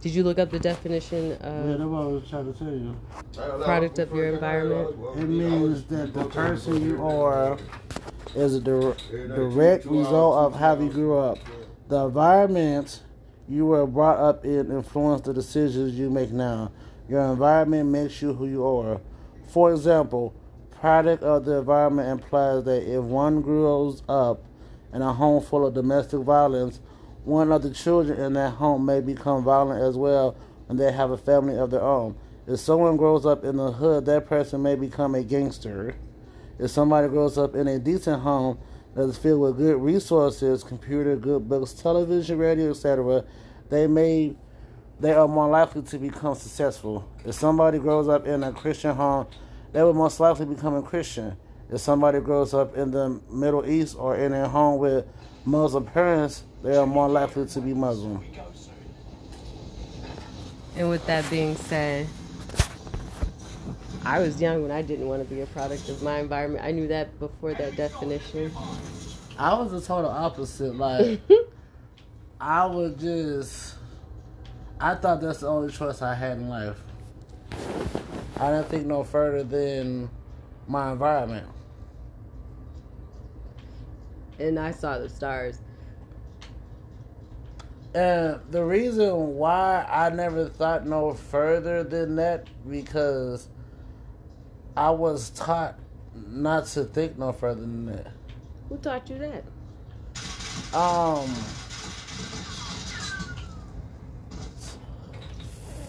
[0.00, 2.68] Did you look up the definition Yeah, of that's what I was trying to tell
[2.72, 2.96] you.
[3.64, 4.96] product of your environment?
[5.16, 7.58] It means that the person you are
[8.36, 11.38] is a dir- direct result of how you grew up.
[11.88, 13.02] The environment
[13.48, 16.70] you were brought up in influence the decisions you make now.
[17.08, 19.00] Your environment makes you who you are.
[19.48, 20.34] For example,
[20.80, 24.44] product of the environment implies that if one grows up
[24.92, 26.80] in a home full of domestic violence,
[27.28, 30.34] one of the children in that home may become violent as well
[30.66, 32.16] when they have a family of their own.
[32.46, 35.94] If someone grows up in the hood, that person may become a gangster.
[36.58, 38.58] If somebody grows up in a decent home
[38.94, 43.24] that is filled with good resources, computer, good books, television, radio, etc.,
[43.68, 44.34] they may
[44.98, 47.08] they are more likely to become successful.
[47.24, 49.26] If somebody grows up in a Christian home,
[49.72, 51.36] they will most likely become a Christian.
[51.70, 55.06] If somebody grows up in the Middle East or in a home with
[55.48, 58.22] Muslim parents, they are more likely to be Muslim.
[60.76, 62.06] And with that being said,
[64.04, 66.64] I was young when I didn't want to be a product of my environment.
[66.64, 68.52] I knew that before that definition.
[69.38, 70.76] I was the total opposite.
[70.76, 71.20] Like
[72.40, 73.76] I would just
[74.78, 76.78] I thought that's the only choice I had in life.
[78.36, 80.10] I didn't think no further than
[80.66, 81.46] my environment.
[84.38, 85.60] And I saw the stars.
[87.94, 93.48] And the reason why I never thought no further than that because
[94.76, 95.78] I was taught
[96.14, 98.12] not to think no further than that.
[98.68, 99.44] Who taught you that?
[100.76, 101.26] Um,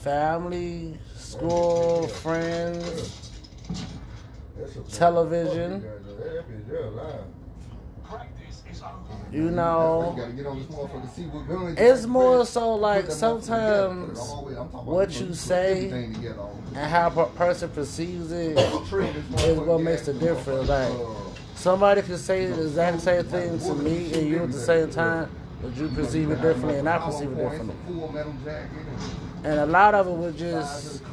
[0.02, 3.32] family, school, friends,
[4.92, 5.86] television.
[9.32, 10.18] You know,
[11.78, 14.20] it's more so like sometimes
[14.84, 16.16] what you say and
[16.76, 20.68] how a person perceives it is what makes the difference.
[20.68, 20.94] Like
[21.56, 25.30] somebody can say the exact same thing to me and you at the same time,
[25.62, 27.76] but you perceive it differently and I perceive it differently.
[29.44, 31.04] And a lot of it was just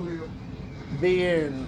[1.00, 1.66] being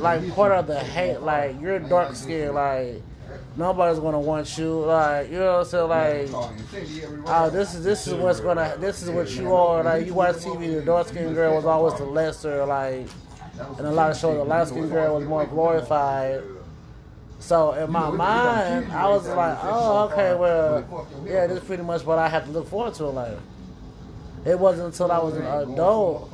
[0.00, 1.20] like part of the hate.
[1.20, 2.54] Like you're dark skinned.
[2.54, 3.02] Like
[3.56, 4.80] nobody's gonna want you.
[4.80, 6.32] Like you know what I'm saying.
[6.32, 9.82] Like oh, this is this is what's gonna this is what you are.
[9.82, 12.64] Like you watch TV, the dark skinned girl was always the lesser.
[12.64, 13.06] Like
[13.58, 16.42] and a lot of shows, the light skinned girl was more glorified.
[17.40, 22.04] So in my mind, I was like, oh, okay, well, yeah, this is pretty much
[22.04, 23.38] what I have to look forward to in life.
[24.44, 26.32] It wasn't until I was an adult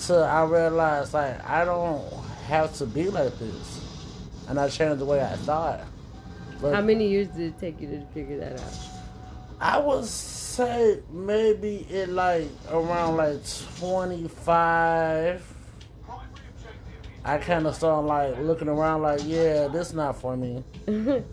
[0.00, 2.02] till I realized like I don't
[2.46, 3.83] have to be like this,
[4.48, 5.80] and I changed the way I thought.
[6.60, 8.74] But How many years did it take you to figure that out?
[9.60, 13.40] I would say maybe it like around like
[13.78, 15.42] twenty five.
[17.24, 20.62] I kind of started like looking around like, yeah, this not for me.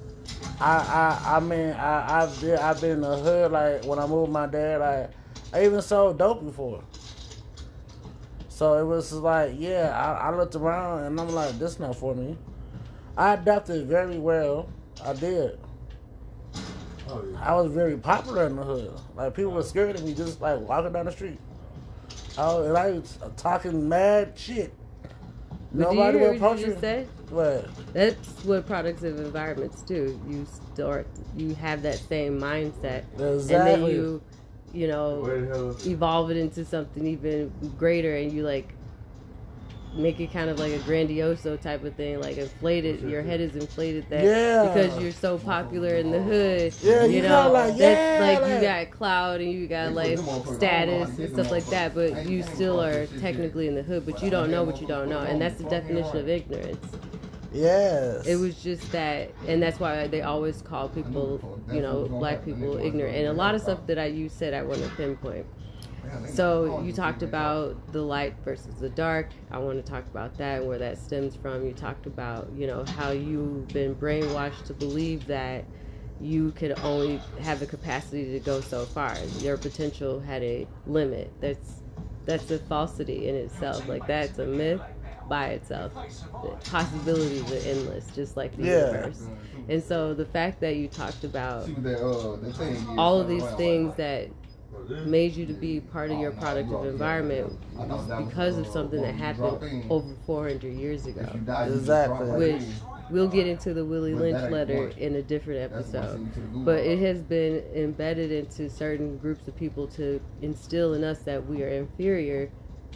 [0.60, 4.06] I I I mean I I've been, I've been in the hood like when I
[4.08, 5.10] moved my dad like
[5.54, 6.84] I even sold dope before.
[8.50, 12.16] So it was like yeah I, I looked around and I'm like this not for
[12.16, 12.38] me.
[13.18, 14.70] I adapted very well.
[15.04, 15.60] I did.
[17.10, 17.40] Oh, yeah.
[17.42, 18.94] I was very popular in the hood.
[19.16, 21.40] Like people were scared of me just like walking down the street.
[22.38, 24.74] Oh, and I was talking mad shit.
[25.74, 26.82] But do you Nobody hear would what approach you me.
[26.82, 27.08] said?
[27.30, 27.94] What?
[27.94, 30.20] That's what products of environments do.
[30.28, 34.22] You start, you have that same mindset, and then you,
[34.74, 38.74] you know, evolve it into something even greater, and you like
[39.94, 43.02] make it kind of like a grandioso type of thing, like inflated.
[43.02, 44.68] Your head is inflated that Yeah.
[44.68, 46.74] because you're so popular in the hood.
[46.82, 50.18] Yeah, you you know, like, yeah, that's like you got cloud and you got like
[50.56, 54.30] status and stuff like that, but you still are technically in the hood, but you
[54.30, 56.86] don't know what you don't know, and that's the definition of ignorance.
[57.54, 58.26] Yes.
[58.26, 62.78] It was just that, and that's why they always call people, you know, black people
[62.78, 63.18] ignorant.
[63.18, 65.46] And a lot of stuff that I you said I want to pinpoint.
[66.24, 69.34] So you talked about the light versus the dark.
[69.50, 71.66] I want to talk about that and where that stems from.
[71.66, 75.70] You talked about, you know, how you've been brainwashed to believe that
[76.20, 79.26] you could only have the capacity to go so far.
[79.26, 81.36] Your potential had a limit.
[81.42, 81.84] That's
[82.26, 83.88] that's a falsity in itself.
[83.88, 84.84] Like that's a myth
[85.26, 85.94] by itself.
[86.42, 88.70] The possibilities are endless, just like the Yeah.
[88.74, 89.30] universe.
[89.68, 92.86] And so the fact that you talked about See what that, uh, that thing is
[92.98, 94.32] all of these things that
[95.06, 97.58] made you to be part of your productive environment
[98.18, 101.26] because of something that happened over 400 years ago.
[101.68, 102.32] Exactly.
[102.32, 102.64] Which
[103.10, 106.32] we'll get into the Willie Lynch letter in a different episode.
[106.66, 111.46] But it has been embedded into certain groups of people to instill in us that
[111.48, 112.50] we are inferior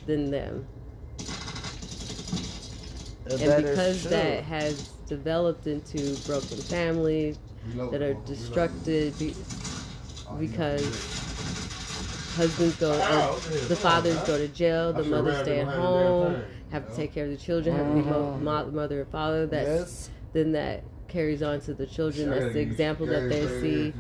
[0.06, 0.68] than them.
[3.26, 4.78] If And because that has
[5.08, 7.38] developed into broken families
[7.92, 9.36] that are destructed be-
[10.40, 11.25] because
[12.36, 16.96] husbands go, or the fathers go to jail, the mothers stay at home, have to
[16.96, 18.46] take care of the children, have to be mm-hmm.
[18.46, 19.46] both mother and father.
[19.46, 22.30] That's then that carries on to the children.
[22.30, 23.94] That's the example that they see.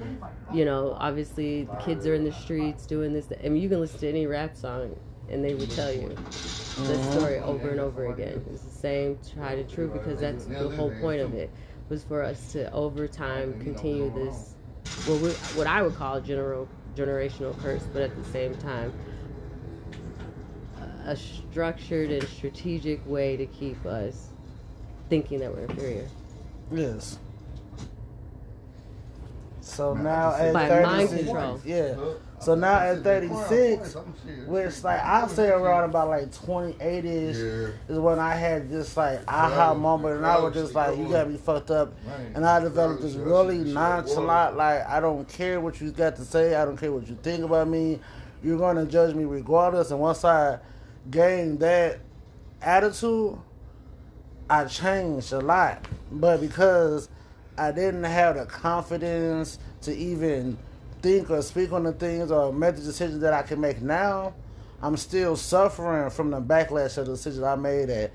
[0.53, 3.27] You know, obviously the kids are in the streets doing this.
[3.43, 4.95] I mean, you can listen to any rap song
[5.29, 7.11] and they would tell you the mm-hmm.
[7.11, 8.45] story over and over again.
[8.51, 11.49] It's the same tried and true because that's the whole point of it
[11.89, 14.55] was for us to over time continue this
[15.07, 18.91] well we, what I would call general generational curse, but at the same time
[21.05, 24.29] a- a structured and strategic way to keep us
[25.09, 26.07] thinking that we're inferior.
[26.71, 27.19] Yes.
[29.61, 31.59] So now at By 36, mind control.
[31.65, 31.95] yeah.
[32.45, 33.95] So now at 36,
[34.45, 37.69] which like I say around about like 28 ish Yeah.
[37.89, 41.27] is when I had this like aha moment, and I was just like, "You got
[41.27, 41.93] me fucked up,"
[42.35, 46.53] and I developed this really nonchalant, like, "I don't care what you got to say,
[46.53, 47.99] I don't care what you think about me,
[48.43, 50.59] you're gonna judge me regardless." And once I
[51.09, 51.97] gained that
[52.61, 53.39] attitude,
[54.47, 57.09] I changed a lot, but because
[57.57, 60.59] I didn't have the confidence to even
[61.05, 64.33] think or speak on the things or make the decisions that I can make now,
[64.81, 68.11] I'm still suffering from the backlash of the decisions I made at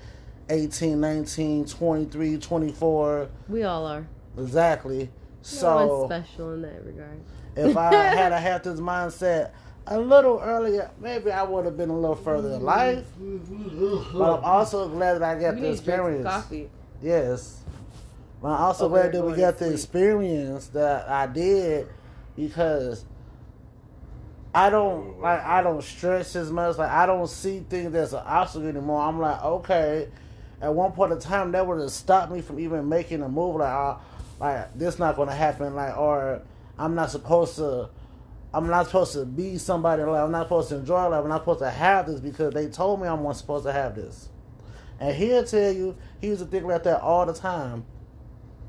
[0.48, 3.28] 18, 19, 23, 24.
[3.48, 4.06] We all are.
[4.36, 5.04] Exactly.
[5.04, 5.10] no
[5.42, 7.20] So special in that regard.
[7.54, 9.52] if I had a had this mindset
[9.86, 13.06] a little earlier, maybe I would have been a little further in life.
[14.12, 16.24] But I'm also glad that I got we the need to drink some experience.
[16.24, 16.70] coffee.
[17.00, 17.60] Yes.
[18.42, 19.74] But I'm also glad that we got the sleep.
[19.74, 21.86] experience that I did
[22.36, 23.04] because
[24.54, 26.78] I don't like I don't stress as much.
[26.78, 29.02] Like I don't see things as an obstacle anymore.
[29.02, 30.08] I'm like, okay.
[30.60, 33.56] At one point in time that would have stopped me from even making a move
[33.56, 33.96] like uh,
[34.38, 36.42] like this not gonna happen, like or
[36.78, 37.90] I'm not supposed to
[38.52, 41.42] I'm not supposed to be somebody like I'm not supposed to enjoy life, I'm not
[41.42, 44.28] supposed to have this because they told me I'm not supposed to have this.
[44.98, 47.84] And he'll tell you he used to think like that all the time.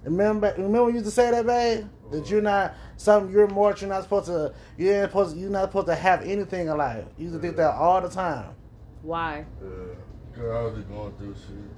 [0.04, 1.88] Remember, remember when you used to say that, babe?
[2.12, 3.76] That you're not something you're more.
[3.80, 4.54] You're not supposed to.
[4.78, 5.38] You ain't supposed.
[5.38, 7.06] You're not supposed to have anything in life.
[7.18, 8.54] You used to think that all the time.
[9.02, 9.46] Why?
[9.62, 9.70] Yeah,
[10.36, 11.72] Cause I was just going through shit.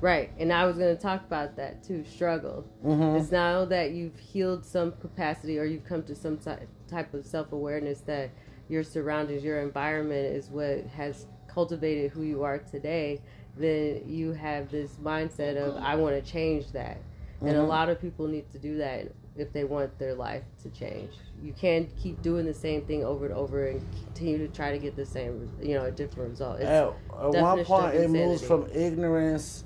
[0.00, 0.30] Right.
[0.38, 2.64] And I was going to talk about that too struggle.
[2.84, 3.16] Mm-hmm.
[3.16, 7.52] It's now that you've healed some capacity or you've come to some type of self
[7.52, 8.30] awareness that
[8.68, 13.20] your surroundings, your environment is what has cultivated who you are today,
[13.56, 16.98] then you have this mindset of, I want to change that.
[17.40, 17.68] And a Mhm.
[17.68, 21.12] lot of people need to do that if they want their life to change.
[21.40, 24.78] You can't keep doing the same thing over and over and continue to try to
[24.78, 26.56] get the same, you know, a different result.
[26.56, 26.92] It's, At,
[27.22, 29.64] at one point, it moves from ignorance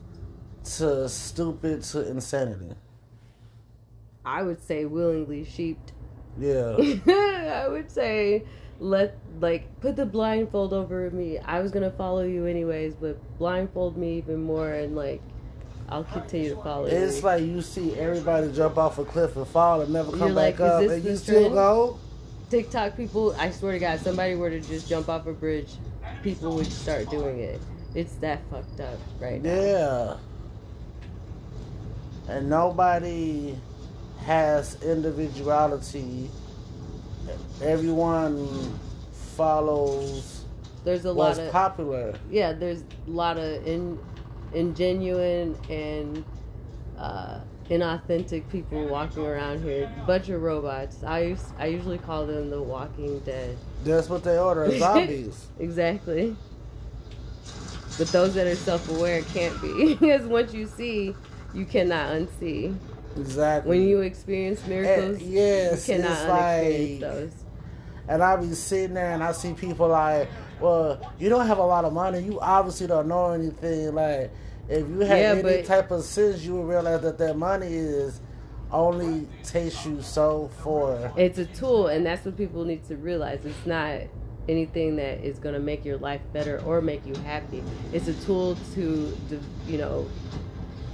[0.76, 2.74] to stupid to insanity.
[4.24, 5.92] I would say willingly sheeped.
[6.38, 6.76] Yeah.
[7.06, 8.44] I would say
[8.78, 11.38] let like put the blindfold over me.
[11.38, 15.22] I was gonna follow you anyways, but blindfold me even more and like
[15.92, 19.82] I'll continue to follow It's like you see everybody jump off a cliff and fall
[19.82, 21.54] and never come You're back like, up, and you still trend?
[21.54, 21.98] go.
[22.48, 25.68] TikTok people, I swear to God, somebody were to just jump off a bridge,
[26.22, 27.60] people would start doing it.
[27.94, 29.50] It's that fucked up right now.
[29.50, 30.16] Yeah.
[32.28, 33.54] And nobody
[34.24, 36.30] has individuality.
[37.62, 38.78] Everyone
[39.36, 40.44] follows
[40.84, 42.14] There's a what's lot of popular.
[42.30, 43.98] yeah, there's a lot of in,
[44.54, 46.24] ingenuine and
[46.98, 47.40] uh,
[47.70, 49.90] inauthentic people walking around here.
[50.06, 51.02] Bunch of robots.
[51.04, 53.56] I used, I usually call them the Walking Dead.
[53.84, 55.46] That's what they order zombies.
[55.58, 56.36] Exactly.
[57.98, 61.14] But those that are self-aware can't be, because once you see,
[61.54, 62.74] you cannot unsee.
[63.16, 63.68] exactly.
[63.68, 67.32] When you experience miracles, And- yes, you cannot it's like- those.
[68.08, 70.28] And I be sitting there and I see people like,
[70.62, 72.20] well, you don't have a lot of money.
[72.20, 73.94] You obviously don't know anything.
[73.94, 74.30] Like,
[74.68, 77.66] if you had Yeah, any but- type of sense, you would realize that that money
[77.74, 78.20] is
[78.70, 81.12] only takes you so far.
[81.16, 83.44] It's a tool, and that's what people need to realize.
[83.44, 83.98] It's not
[84.48, 87.62] anything that is going to make your life better or make you happy.
[87.92, 89.16] It's a tool to,
[89.68, 90.06] you know,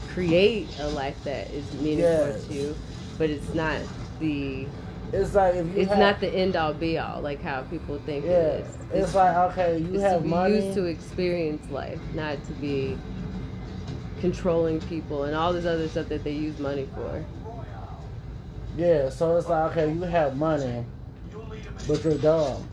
[0.08, 2.44] create a life that is meaningful Yes.
[2.46, 2.74] to you,
[3.16, 3.76] but it's not
[4.20, 4.66] the
[5.12, 7.98] it's like if you it's have, not the end all be all like how people
[8.04, 8.30] think yeah.
[8.30, 8.78] it is.
[8.92, 10.56] It's, like okay, you it's have to money.
[10.56, 12.98] used to experience life, not to be
[14.20, 17.24] controlling people and all this other stuff that they use money for.
[18.76, 20.84] Yeah, so it's like okay, you have money,
[21.86, 22.68] but you're dumb.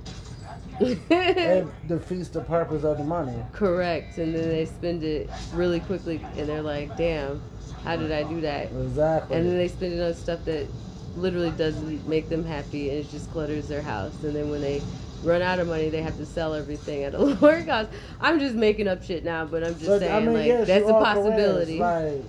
[0.82, 3.34] it defeats the purpose of the money.
[3.54, 7.42] Correct, and then they spend it really quickly, and they're like, "Damn,
[7.86, 9.38] how did I do that?" Exactly.
[9.38, 10.68] And then they spend it on stuff that
[11.18, 14.14] literally doesn't make them happy, and it just clutters their house.
[14.24, 14.82] And then when they
[15.24, 17.90] run out of money, they have to sell everything at a lower cost.
[18.22, 20.90] I'm just making up shit now, but I'm just saying, I mean, like, yes, that's
[20.90, 21.80] a possibility.
[21.80, 22.24] Like,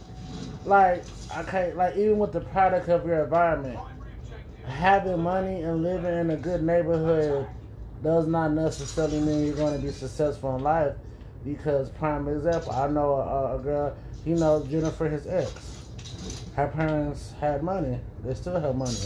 [0.64, 1.04] like
[1.38, 3.78] okay, like even with the product of your environment,
[4.64, 7.46] having money and living in a good neighborhood
[8.02, 10.94] does not necessarily mean you're going to be successful in life.
[11.44, 15.52] Because prime example, I know a, a girl, you know Jennifer, his ex.
[16.56, 18.00] Her parents had money.
[18.25, 18.96] They still have money.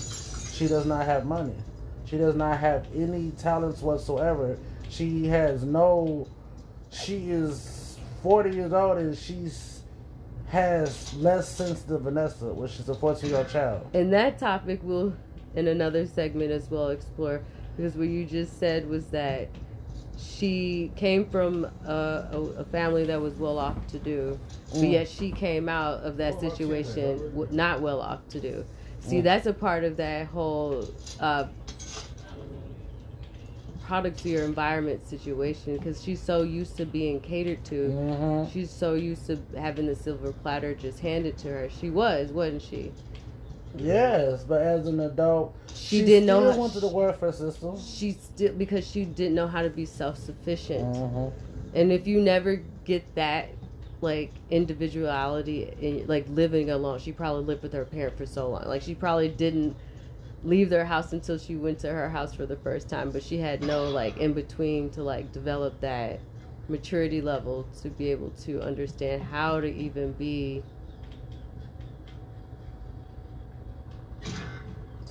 [0.52, 1.57] She does not have money.
[2.04, 4.57] She does not have any talents whatsoever.
[4.88, 6.28] She has no.
[6.92, 9.83] She is forty years old and she's
[10.49, 13.87] has less sense than Vanessa, which is a fourteen-year-old child.
[13.95, 15.12] And that topic will,
[15.54, 17.42] in another segment as well, explore
[17.76, 19.49] because what you just said was that
[20.21, 21.91] she came from a,
[22.33, 24.39] a, a family that was well off to do,
[24.71, 24.93] but Mm.
[24.93, 28.65] yet she came out of that situation w- not well off to do.
[29.00, 29.25] See, Mm.
[29.25, 30.87] that's a part of that whole
[31.19, 31.45] uh,
[33.83, 37.89] product to your environment situation because she's so used to being catered to.
[37.91, 38.50] Mm-hmm.
[38.53, 41.69] She's so used to having the silver platter just handed to her.
[41.69, 42.93] She was, wasn't she?
[43.77, 47.79] Yes, but as an adult, She didn't know still how- went to the welfare system.
[47.79, 50.95] She still because she didn't know how to be self sufficient.
[50.95, 51.77] Mm-hmm.
[51.77, 53.50] And if you never get that
[54.00, 58.65] like individuality in like living alone, she probably lived with her parent for so long.
[58.67, 59.77] Like she probably didn't
[60.43, 63.39] leave their house until she went to her house for the first time, but she
[63.39, 66.19] had no like in between to like develop that
[66.69, 70.62] maturity level to be able to understand how to even be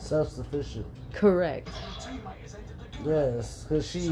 [0.10, 0.86] Self-sufficient.
[1.14, 1.70] correct.
[3.06, 4.12] Yes, cause she,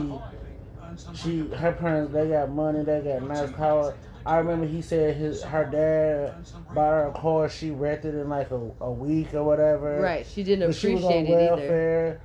[1.13, 3.96] she, her parents, they got money, they got nice power.
[4.25, 6.36] I remember he said his her dad
[6.75, 7.50] bought her a car.
[7.50, 10.00] She wrecked it in like a, a week or whatever.
[10.01, 10.25] Right.
[10.25, 11.56] She didn't But she was on appreciate it either.
[11.56, 12.22] welfare.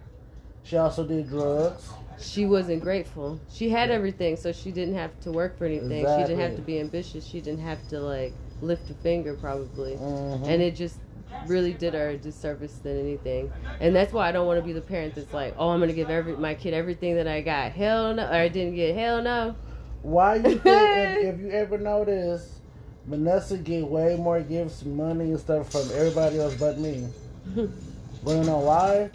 [0.64, 1.90] She also did drugs.
[2.20, 3.40] she wasn't grateful.
[3.52, 6.04] She had everything, so she didn't have to work for anything.
[6.04, 7.24] She didn't have to be ambitious.
[7.24, 9.94] She didn't have to like lift a finger, probably.
[9.94, 10.46] Mhm.
[10.46, 10.98] And it just
[11.46, 13.52] really did her a disservice than anything.
[13.80, 15.92] And that's why I don't want to be the parent that's like, oh, I'm gonna
[15.92, 17.72] give every my kid everything that I got.
[17.72, 18.94] Hell no, or I didn't get.
[18.94, 19.56] Hell no.
[20.02, 22.60] Why you think if, if you ever notice,
[23.06, 27.08] Vanessa get way more gifts, money and stuff from everybody else but me.
[28.24, 29.10] Wanna know why?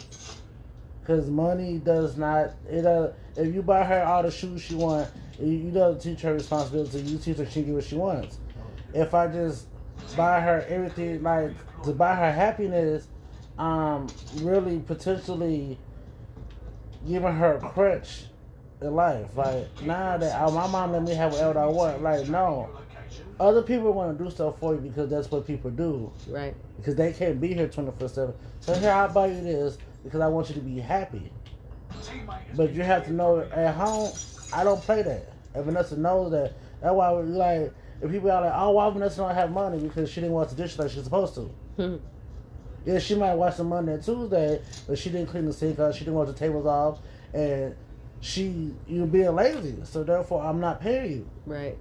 [1.04, 2.50] Cause money does not.
[2.68, 5.10] It uh, if you buy her all the shoes she wants,
[5.40, 7.00] you, you don't teach her responsibility.
[7.00, 8.38] You teach her she get what she wants.
[8.92, 9.66] If I just
[10.16, 11.52] buy her everything, like
[11.84, 13.08] to buy her happiness,
[13.58, 14.06] um,
[14.36, 15.78] really potentially
[17.06, 18.24] giving her a crutch
[18.80, 19.36] in life.
[19.36, 22.02] Like now that oh, my mom let me have whatever I want.
[22.02, 22.70] Like no,
[23.40, 26.12] other people want to do stuff for you because that's what people do.
[26.28, 26.54] Right.
[26.76, 28.34] Because they can't be here twenty four seven.
[28.60, 31.32] So here I buy you this because I want you to be happy.
[32.54, 34.12] But you have to know at home,
[34.52, 35.32] I don't play that.
[35.54, 36.54] And Vanessa knows that.
[36.80, 40.20] That's why like if people are like, oh, why Vanessa don't have money because she
[40.20, 41.50] didn't wash the dishes like she's supposed to.
[42.86, 45.92] Yeah, she might watch them Monday and Tuesday, but she didn't clean the sink up.
[45.92, 47.00] She didn't wash the tables off,
[47.34, 47.74] and
[48.20, 49.76] she you're being lazy.
[49.84, 51.30] So therefore, I'm not paying you.
[51.44, 51.76] Right.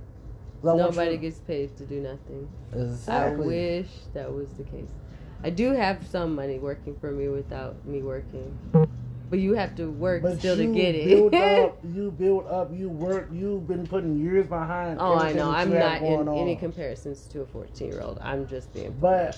[0.63, 2.49] Nobody you- gets paid to do nothing.
[2.73, 3.45] exactly.
[3.45, 3.47] I
[3.79, 4.89] wish that was the case.
[5.43, 8.57] I do have some money working for me without me working.
[9.29, 11.05] But you have to work But still to get it.
[11.07, 13.29] build up, you build up, you work.
[13.31, 14.99] You've been putting years behind.
[14.99, 15.51] oh, I know.
[15.51, 18.17] I'm not in going any comparisons to a 14 year old.
[18.21, 18.95] I'm just being.
[18.99, 19.37] But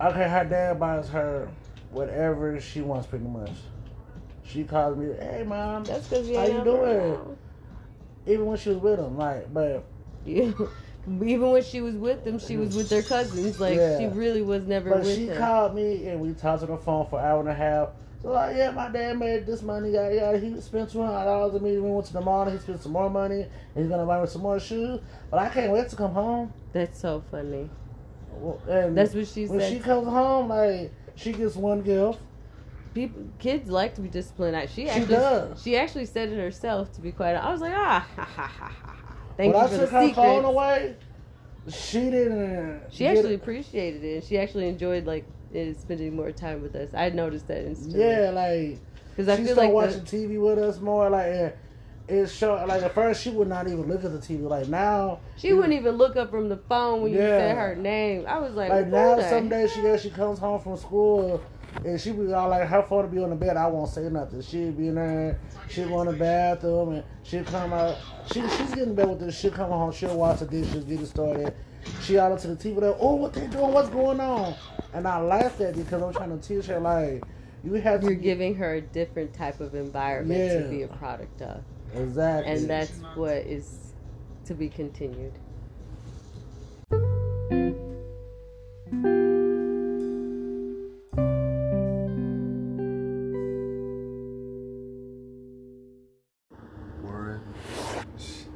[0.00, 1.48] okay, her dad buys her
[1.90, 3.50] whatever she wants, pretty much.
[4.44, 6.82] She calls me, "Hey, mom." That's because you How you doing?
[6.82, 7.36] around.
[8.26, 9.84] Even when she was with him, like, but
[10.24, 10.52] Yeah.
[11.06, 13.58] Even when she was with them, she was with their cousins.
[13.58, 13.98] Like Yeah.
[13.98, 15.38] she really was never But she them.
[15.38, 17.88] called me and we talked on the phone for an hour and a half.
[18.20, 19.92] So like, yeah, my dad made this money.
[19.92, 21.78] Yeah, yeah, he spent two hundred dollars on me.
[21.78, 22.42] We went to the mall.
[22.42, 23.42] and He spent some more money.
[23.42, 25.00] And he's gonna buy me some more shoes.
[25.30, 26.52] But I can't wait to come home.
[26.74, 27.70] That's so funny.
[28.40, 29.70] Well, And That's what she when said.
[29.70, 32.18] When she comes home, like she gets one gift.
[32.94, 34.68] People, kids like to be disciplined.
[34.68, 35.62] She She actually, does.
[35.62, 36.92] she actually said it herself.
[36.94, 38.68] To be quiet, I was like, ah, ha, ha, ha, ha.
[38.68, 38.96] ha.
[39.36, 40.14] Thank when you I for took the her secret.
[40.14, 40.96] phone away,
[41.68, 42.82] she didn't.
[42.90, 43.40] She actually it.
[43.42, 44.24] appreciated it.
[44.24, 45.24] She actually enjoyed like
[45.78, 46.92] spending more time with us.
[46.94, 48.00] I noticed that instantly.
[48.00, 48.78] Yeah, like
[49.10, 51.08] because I she feel started like watching the, TV with us more.
[51.10, 51.56] Like
[52.10, 54.42] it's show like at first she would not even look at the TV.
[54.42, 58.24] Like now she wouldn't even look up from the phone when you said her name.
[58.26, 61.40] I was like, Like now, the some days she goes, she comes home from school,
[61.84, 63.56] and she be all like, her phone to be on the bed.
[63.56, 64.42] I won't say nothing.
[64.42, 65.38] She'll be in there.
[65.68, 67.96] She'll go in the bathroom, and she'll come out.
[68.32, 69.38] She she's getting in bed with this.
[69.38, 69.92] She'll come home.
[69.92, 71.54] She'll wash the dishes, get it started.
[72.02, 72.80] She out into the TV.
[72.80, 73.72] Like, oh, what they doing?
[73.72, 74.54] What's going on?
[74.92, 77.24] And I laughed at it because I'm trying to teach her like,
[77.62, 80.60] you have You're to giving her a different type of environment Yeah.
[80.62, 81.62] to be a product of,
[81.94, 82.52] exactly.
[82.52, 83.92] and that's what is
[84.46, 85.32] to be continued.
[97.02, 97.40] Word.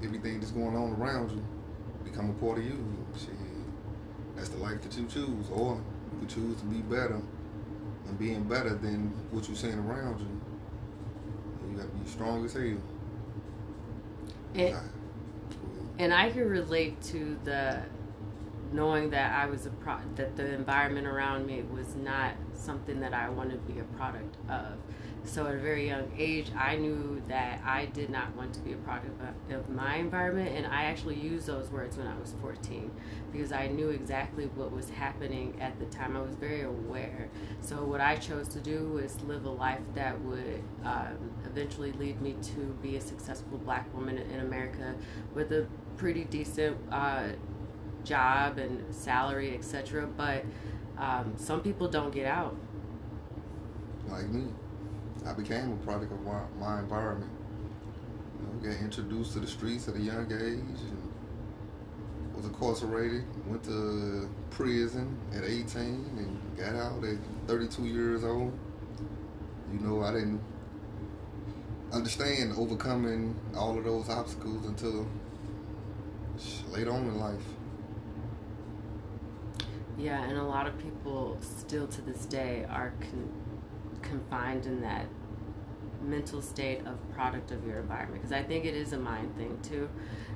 [0.02, 1.44] Everything that's going on around you
[2.04, 2.84] become a part of you.
[3.16, 3.30] Shit.
[4.36, 5.48] That's the life that you choose.
[5.52, 5.80] Or
[6.12, 7.20] you could choose to be better
[8.06, 10.40] and being better than what you're seeing around you.
[11.70, 12.78] You gotta be strong as hell.
[14.54, 14.76] And,
[15.98, 17.82] and I can relate to the
[18.72, 23.14] knowing that I was a pro that the environment around me was not something that
[23.14, 24.72] I wanted to be a product of.
[25.26, 28.74] So at a very young age, I knew that I did not want to be
[28.74, 32.90] a product of, my environment, and I actually used those words when I was 14
[33.32, 36.16] because I knew exactly what was happening at the time.
[36.16, 37.30] I was very aware.
[37.60, 42.20] So what I chose to do was live a life that would um, eventually lead
[42.20, 44.94] me to be a successful black woman in America
[45.34, 45.66] with a
[45.96, 47.28] pretty decent uh,
[48.04, 50.06] job and salary, etc.
[50.06, 50.44] But
[50.98, 52.56] um, some people don't get out.
[54.06, 54.48] Like me.
[55.26, 56.20] I became a product of
[56.58, 57.30] my, environment.
[58.38, 61.12] You know, got introduced to the streets at a young age and
[62.34, 67.16] was incarcerated, went to prison at 18 and got out at
[67.46, 68.52] 32 years old.
[69.72, 70.40] You know, I didn't
[71.92, 75.06] understand overcoming all of those obstacles until
[76.70, 77.42] later on in life.
[79.96, 83.32] Yeah, and a lot of people still to this day are con-
[84.02, 85.06] confined in that
[86.04, 89.58] mental state of product of your environment because I think it is a mind thing
[89.62, 89.88] too,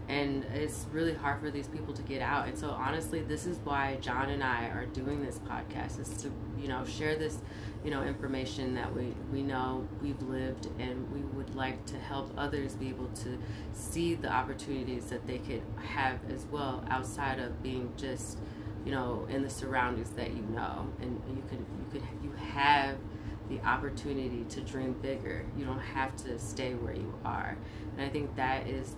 [0.09, 2.49] and it's really hard for these people to get out.
[2.49, 6.31] And so honestly, this is why John and I are doing this podcast is to
[6.59, 7.39] you know share this
[7.85, 12.33] you know information that we we know we've lived and we would like to help
[12.37, 13.39] others be able to
[13.73, 18.39] see the opportunities that they could have as well outside of being just
[18.85, 22.97] you know in the surroundings that you know and you could you could you have
[23.49, 25.45] the opportunity to dream bigger.
[25.57, 27.57] You don't have to stay where you are.
[27.97, 28.95] And i think that is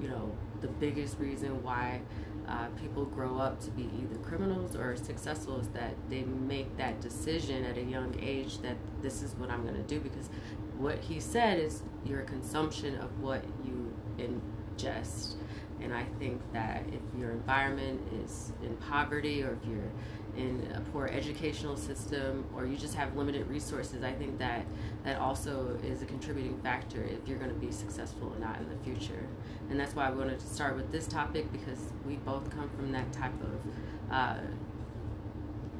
[0.00, 2.00] you know the biggest reason why
[2.48, 7.00] uh, people grow up to be either criminals or successful is that they make that
[7.00, 10.28] decision at a young age that this is what i'm going to do because
[10.76, 15.34] what he said is your consumption of what you ingest.
[15.80, 19.92] And I think that if your environment is in poverty or if you're
[20.36, 24.64] in a poor educational system or you just have limited resources, I think that
[25.04, 28.68] that also is a contributing factor if you're going to be successful or not in
[28.68, 29.26] the future.
[29.70, 32.92] And that's why I wanted to start with this topic because we both come from
[32.92, 34.36] that type of uh,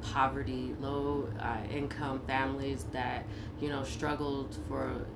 [0.03, 3.25] poverty, low uh, income families that,
[3.61, 5.07] you know, struggled for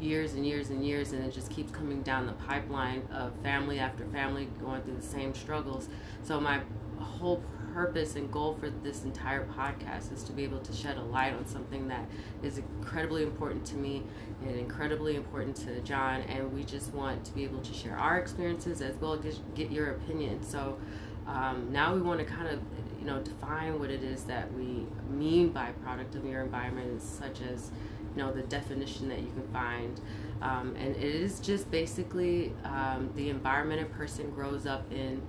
[0.00, 3.78] years and years and years and it just keeps coming down the pipeline of family
[3.78, 5.88] after family going through the same struggles
[6.22, 6.60] so my
[6.98, 7.42] whole
[7.74, 11.34] purpose and goal for this entire podcast is to be able to shed a light
[11.34, 12.08] on something that
[12.42, 14.02] is incredibly important to me
[14.42, 18.18] and incredibly important to john and we just want to be able to share our
[18.18, 20.42] experiences as well as get your opinion.
[20.42, 20.78] So
[21.26, 22.60] um, now we want to kind of
[23.00, 27.40] you know define what it is that we mean by product of your environment such
[27.42, 27.70] as
[28.14, 30.00] you know the definition that you can find.
[30.42, 35.22] Um, and it is just basically um, the environment a person grows up in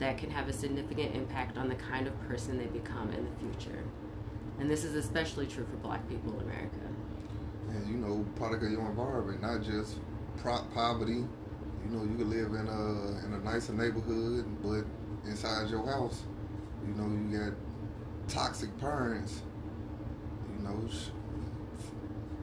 [0.00, 3.30] that can have a significant impact on the kind of person they become in the
[3.40, 3.84] future
[4.58, 6.78] and this is especially true for black people in america
[7.70, 9.98] And you know, product of your environment, not just
[10.38, 11.24] pro- poverty.
[11.84, 14.84] You know, you could live in a in a nicer neighborhood, but
[15.30, 16.24] inside your house,
[16.86, 17.52] you know, you got
[18.28, 19.42] toxic parents.
[20.56, 20.88] You know,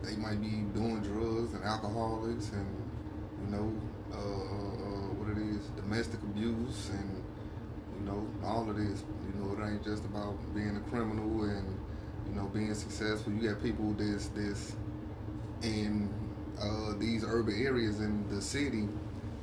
[0.01, 2.67] they might be doing drugs and alcoholics, and
[3.43, 3.73] you know,
[4.13, 7.16] uh, uh, what it is, domestic abuse, and
[7.99, 9.03] you know, all of this.
[9.25, 11.79] You know, it ain't just about being a criminal and
[12.27, 13.33] you know being successful.
[13.33, 14.75] You got people that's that's
[15.63, 16.09] in
[16.61, 18.87] uh, these urban areas in the city,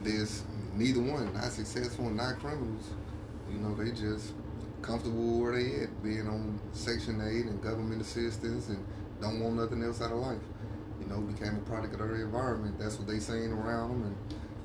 [0.03, 0.43] there's
[0.75, 2.91] neither one, not successful, not criminals.
[3.51, 4.33] You know, they just
[4.83, 8.85] comfortable where they at, being on Section 8 and government assistance and
[9.21, 10.43] don't want nothing else out of life.
[11.01, 12.79] You know, became a product of their environment.
[12.79, 14.17] That's what they saying around them and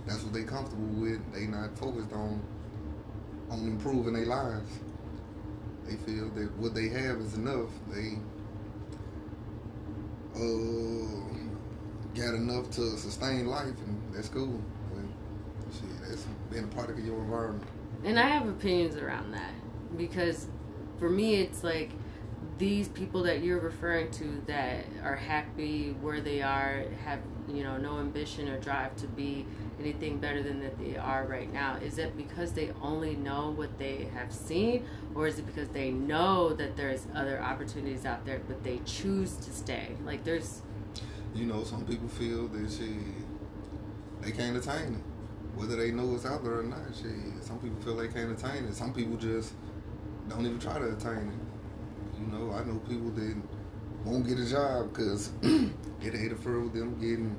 [0.05, 1.19] that's what they comfortable with.
[1.33, 2.41] They not focused on
[3.49, 4.79] on improving their lives.
[5.85, 7.69] They feel that what they have is enough.
[7.91, 8.17] They
[10.35, 11.39] uh,
[12.15, 14.61] got enough to sustain life, and that's cool.
[14.93, 17.67] But shit, that's being a product of your environment.
[18.03, 19.53] And I have opinions around that
[19.97, 20.47] because
[20.99, 21.91] for me, it's like
[22.57, 27.19] these people that you're referring to that are happy where they are, have
[27.55, 29.45] you know no ambition or drive to be
[29.79, 31.77] anything better than that they are right now?
[31.77, 34.85] Is it because they only know what they have seen,
[35.15, 39.35] or is it because they know that there's other opportunities out there, but they choose
[39.37, 39.95] to stay?
[40.05, 40.61] Like there's,
[41.33, 42.95] you know, some people feel that she
[44.21, 46.79] they can't attain it, whether they know it's out there or not.
[46.93, 47.09] She,
[47.41, 48.75] some people feel they can't attain it.
[48.75, 49.53] Some people just
[50.27, 52.19] don't even try to attain it.
[52.19, 53.35] You know, I know people that
[54.05, 57.35] won't get a job because it interfere with them getting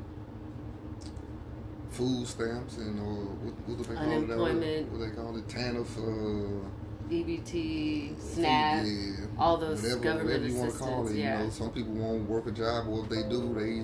[1.90, 4.62] food stamps and or what, what do they call Unemployment.
[4.64, 4.88] it?
[4.88, 5.48] What they call it?
[5.48, 5.98] TANF.
[5.98, 6.68] Uh,
[7.10, 10.90] EBT, SNAP, yeah, all those whatever, government whatever you want to assistance.
[10.90, 11.16] call it.
[11.16, 11.38] yeah.
[11.38, 13.82] You know, some people won't work a job, or if they do, they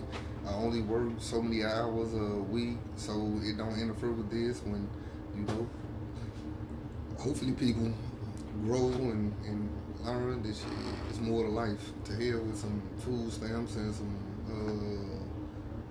[0.49, 3.13] uh, only work so many hours a week, so
[3.43, 4.63] it don't interfere with this.
[4.63, 4.89] When
[5.35, 5.69] you know,
[7.19, 7.93] hopefully people
[8.65, 9.69] grow and, and
[10.07, 11.93] learn that shit is more to life.
[12.05, 14.17] To hell with some food stamps and some
[14.49, 15.27] uh,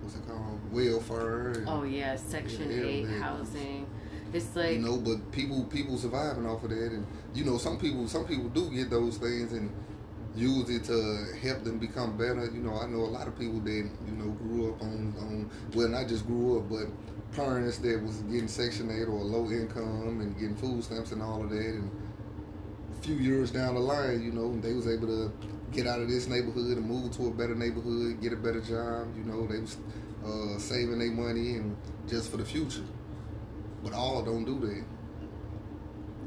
[0.02, 1.52] what's it called, welfare.
[1.52, 3.88] And, Oh yeah, Section Yeah, Eight housing.
[4.34, 7.78] It's like you know, but people people surviving off of that, and you know, some
[7.78, 9.72] people some people do get those things and
[10.36, 12.46] use it to help them become better.
[12.54, 15.50] You know, I know a lot of people that you know grew up on on
[15.74, 16.88] well, not just grew up, but
[17.34, 21.44] parents that was getting Section Eight or low income and getting food stamps and all
[21.44, 21.90] of that, and
[23.06, 25.32] few years down the line, you know, they was able to
[25.72, 29.16] get out of this neighborhood and move to a better neighborhood, get a better job.
[29.16, 29.78] You know, they was
[30.26, 32.84] uh, saving their money and just for the future.
[33.84, 34.84] But all don't do that.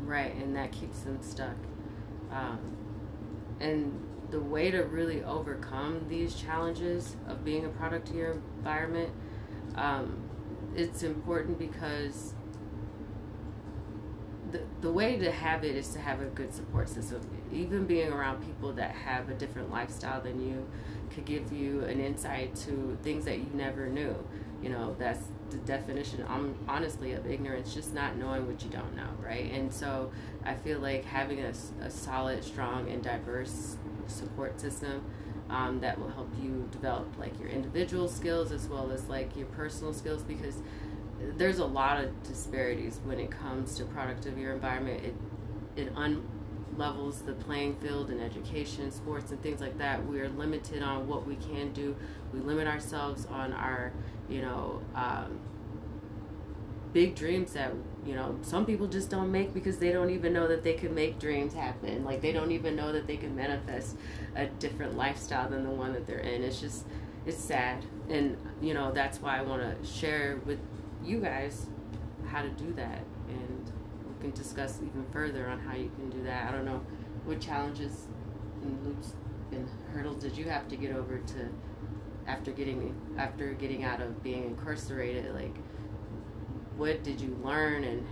[0.04, 1.56] right, and that keeps them stuck.
[2.30, 2.76] Um,
[3.60, 9.10] and the way to really overcome these challenges of being a product of your environment,
[9.74, 10.22] um,
[10.76, 12.34] it's important because
[14.50, 17.20] the, the way to have it is to have a good support system.
[17.52, 20.66] Even being around people that have a different lifestyle than you
[21.10, 24.14] could give you an insight to things that you never knew.
[24.62, 28.94] You know, that's the definition, um, honestly, of ignorance, just not knowing what you don't
[28.96, 29.50] know, right?
[29.52, 30.10] And so
[30.44, 33.76] I feel like having a, a solid, strong, and diverse
[34.08, 35.04] support system
[35.48, 39.46] um, that will help you develop like your individual skills as well as like your
[39.46, 40.56] personal skills because
[41.36, 45.04] there's a lot of disparities when it comes to product of your environment.
[45.04, 45.14] It
[45.76, 50.04] it unlevels the playing field in education, sports, and things like that.
[50.06, 51.96] We are limited on what we can do.
[52.32, 53.92] We limit ourselves on our,
[54.28, 55.40] you know, um,
[56.92, 57.72] big dreams that
[58.06, 60.94] you know some people just don't make because they don't even know that they can
[60.94, 62.04] make dreams happen.
[62.04, 63.96] Like they don't even know that they can manifest
[64.34, 66.42] a different lifestyle than the one that they're in.
[66.42, 66.84] It's just
[67.26, 70.58] it's sad, and you know that's why I want to share with
[71.08, 71.66] you guys
[72.26, 73.72] how to do that, and
[74.06, 76.48] we can discuss even further on how you can do that.
[76.48, 76.82] I don't know
[77.24, 78.06] what challenges
[78.62, 79.14] and loops
[79.52, 81.48] and hurdles did you have to get over to
[82.26, 85.56] after getting after getting out of being incarcerated like
[86.76, 88.06] what did you learn and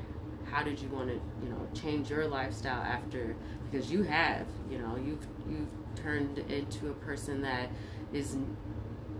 [0.51, 3.37] how did you want to you know change your lifestyle after
[3.71, 7.71] because you have you know you've you've turned into a person that
[8.13, 8.37] is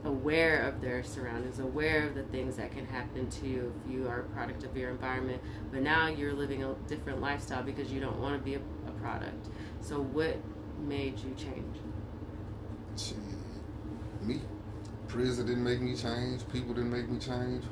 [0.07, 4.09] aware of their surroundings aware of the things that can happen to you if you
[4.09, 8.01] are a product of your environment but now you're living a different lifestyle because you
[8.01, 9.49] don't want to be a, a product
[9.81, 10.37] so what
[10.79, 11.77] made you change.
[14.23, 14.41] Me.
[15.09, 16.43] Prison didn't make me change.
[16.53, 17.65] People didn't make me change.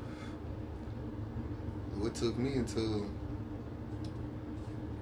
[1.97, 3.07] What took me until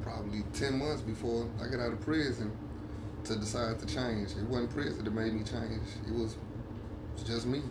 [0.03, 2.57] probably 10 months before I got out of prison
[3.25, 4.33] to decide to change.
[4.33, 5.83] It wasn't prison that made me change.
[6.07, 6.37] It was,
[7.23, 7.63] just me.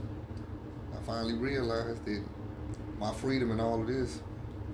[0.93, 2.23] I finally realized that
[2.99, 4.19] my freedom and all of this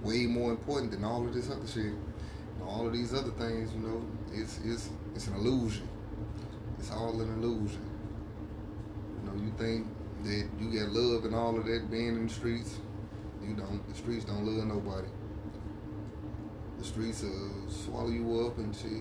[0.02, 1.86] way more important than all of this other shit.
[1.86, 5.88] And all of these other things, you know, it's it's it's an illusion.
[6.80, 7.82] It's all an illusion.
[9.24, 9.88] You know, you think
[10.24, 12.78] that you get love and all of that being in the streets.
[13.42, 13.88] You don't.
[13.88, 15.08] The streets don't love nobody.
[16.78, 18.92] The streets will swallow you up and shit,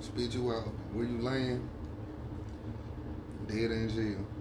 [0.00, 0.68] spit you out.
[0.92, 1.68] Where you land,
[3.48, 4.37] Dead in jail.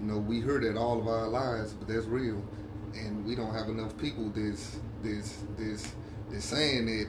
[0.00, 2.42] You know, we heard that all of our lives, but that's real.
[2.94, 5.92] And we don't have enough people that's that's that's,
[6.30, 7.06] that's saying that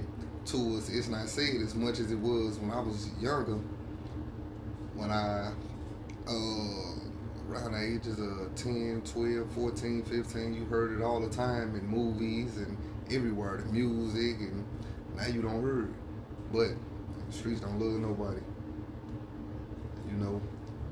[0.47, 0.89] to us.
[0.89, 3.59] It's not said as much as it was when I was younger.
[4.93, 5.53] When I,
[6.27, 6.91] uh,
[7.49, 11.87] around the ages of 10, 12, 14, 15, you heard it all the time in
[11.87, 12.77] movies and
[13.09, 14.65] everywhere, the music, and
[15.15, 15.89] now you don't hear it.
[16.51, 18.41] But the streets don't love nobody.
[20.09, 20.41] You know,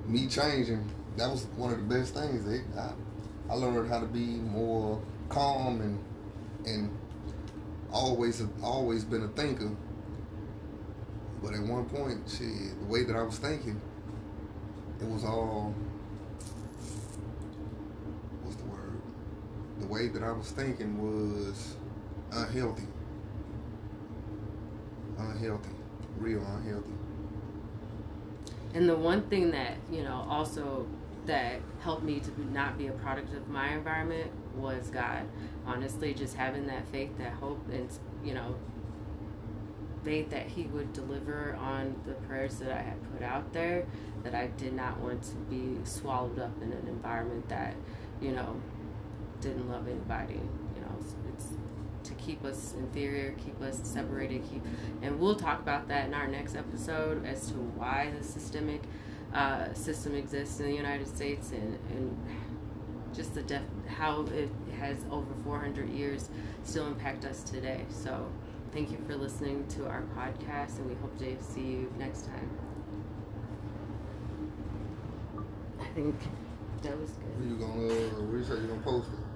[0.05, 2.47] me changing, that was one of the best things.
[2.47, 2.91] It, I,
[3.49, 5.99] I learned how to be more calm and
[6.65, 6.97] and
[7.91, 9.69] always always been a thinker.
[11.43, 13.81] But at one point, shit, the way that I was thinking,
[15.01, 15.73] it was all
[18.43, 19.01] what's the word?
[19.79, 21.75] The way that I was thinking was
[22.31, 22.87] unhealthy.
[25.17, 25.69] Unhealthy.
[26.17, 26.93] Real unhealthy.
[28.73, 30.85] And the one thing that, you know, also
[31.29, 35.27] that helped me to not be a product of my environment was God.
[35.63, 37.87] Honestly, just having that faith, that hope, and,
[38.23, 38.55] you know,
[40.03, 43.85] faith that He would deliver on the prayers that I had put out there,
[44.23, 47.75] that I did not want to be swallowed up in an environment that,
[48.19, 48.59] you know,
[49.39, 50.33] didn't love anybody.
[50.75, 50.95] You know,
[51.31, 51.49] it's,
[52.05, 54.63] to keep us inferior, keep us separated, keep,
[55.03, 58.81] and we'll talk about that in our next episode as to why the systemic
[59.33, 62.17] uh, system exists in the United States and, and
[63.13, 66.29] just the def- how it has over 400 years
[66.63, 67.85] still impact us today.
[67.89, 68.27] So
[68.71, 72.49] thank you for listening to our podcast and we hope to see you next time.
[75.79, 76.15] I think
[76.83, 77.47] that was good.
[77.47, 79.28] You gonna uh, you gonna post it?